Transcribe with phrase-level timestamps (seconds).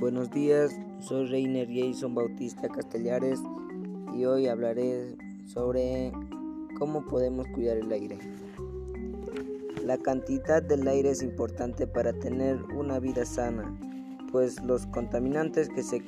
[0.00, 3.40] Buenos días, soy Reiner Jason Bautista Castellares
[4.14, 6.12] y hoy hablaré sobre
[6.78, 8.16] cómo podemos cuidar el aire.
[9.84, 13.76] La cantidad del aire es importante para tener una vida sana,
[14.30, 16.00] pues los contaminantes que se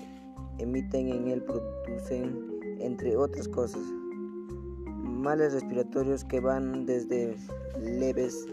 [0.59, 3.83] emiten en él producen, entre otras cosas,
[4.87, 7.35] males respiratorios que van desde
[7.81, 8.47] leves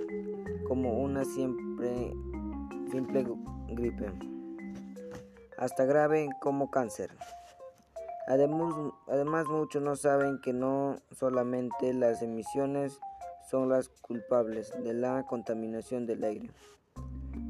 [0.68, 2.12] como una siempre,
[2.90, 3.24] simple
[3.68, 4.37] gripe
[5.58, 7.12] hasta grave como cáncer.
[8.28, 13.00] Además, muchos no saben que no solamente las emisiones
[13.50, 16.52] son las culpables de la contaminación del aire,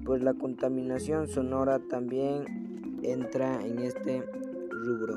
[0.06, 4.22] pues la contaminación sonora también entra en este
[4.70, 5.16] rubro.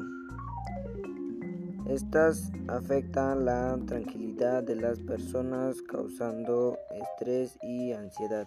[1.87, 8.47] Estas afectan la tranquilidad de las personas causando estrés y ansiedad.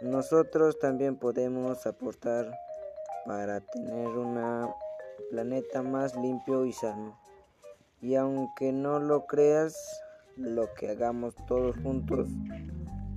[0.00, 2.56] Nosotros también podemos aportar
[3.26, 4.38] para tener un
[5.30, 7.18] planeta más limpio y sano.
[8.00, 9.76] Y aunque no lo creas,
[10.36, 12.28] lo que hagamos todos juntos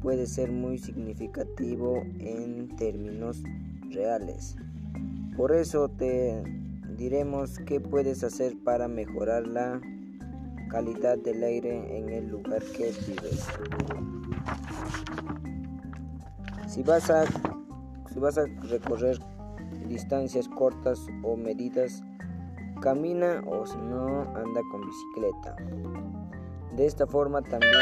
[0.01, 3.43] puede ser muy significativo en términos
[3.91, 4.55] reales.
[5.37, 6.43] Por eso te
[6.97, 9.79] diremos qué puedes hacer para mejorar la
[10.69, 13.45] calidad del aire en el lugar que vives.
[16.67, 19.19] Si vas a, si vas a recorrer
[19.91, 22.01] distancias cortas o medidas,
[22.81, 25.55] camina o si no anda con bicicleta.
[26.75, 27.73] De esta forma también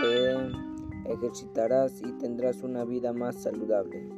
[0.00, 4.08] te ejercitarás y tendrás una vida más saludable.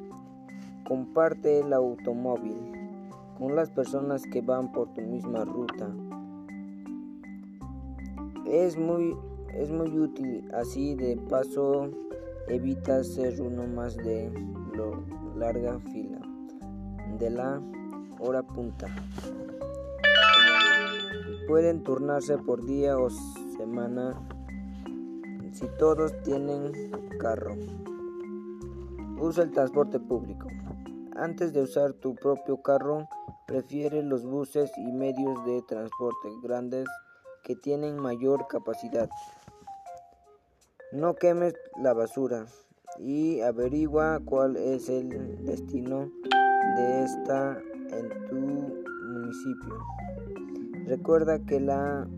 [0.86, 2.72] Comparte el automóvil
[3.38, 5.88] con las personas que van por tu misma ruta.
[8.44, 9.16] Es muy,
[9.54, 11.88] es muy útil, así de paso
[12.48, 14.30] evitas ser uno más de
[14.74, 15.02] lo
[15.34, 16.21] larga fila
[17.22, 17.62] de la
[18.18, 18.88] hora punta.
[21.46, 23.10] Pueden turnarse por día o
[23.56, 24.20] semana
[25.52, 26.72] si todos tienen
[27.20, 27.54] carro.
[29.20, 30.48] Usa el transporte público.
[31.14, 33.08] Antes de usar tu propio carro,
[33.46, 36.88] prefiere los buses y medios de transporte grandes
[37.44, 39.08] que tienen mayor capacidad.
[40.90, 42.46] No quemes la basura
[42.98, 46.10] y averigua cuál es el destino
[46.76, 47.58] de esta
[47.90, 49.78] en tu municipio.
[50.86, 52.08] Recuerda que la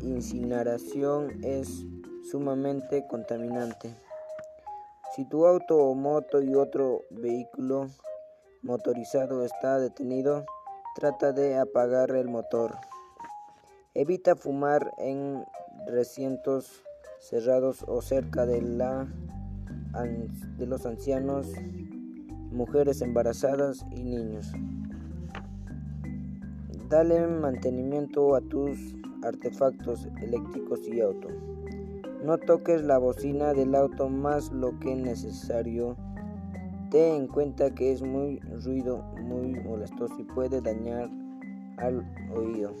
[0.00, 1.84] incineración es
[2.30, 3.94] sumamente contaminante.
[5.14, 7.88] Si tu auto o moto y otro vehículo
[8.62, 10.44] motorizado está detenido,
[10.94, 12.76] trata de apagar el motor.
[13.94, 15.44] Evita fumar en
[15.86, 16.82] recintos
[17.18, 19.08] cerrados o cerca de, la,
[20.56, 21.48] de los ancianos
[22.50, 24.52] mujeres embarazadas y niños.
[26.88, 28.78] Dale mantenimiento a tus
[29.22, 31.28] artefactos eléctricos y auto.
[32.24, 35.96] No toques la bocina del auto más lo que necesario.
[36.90, 41.08] Ten en cuenta que es muy ruido, muy molestoso y puede dañar
[41.78, 42.74] al oído.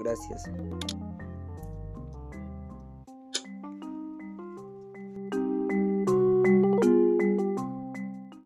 [0.00, 0.50] Gracias.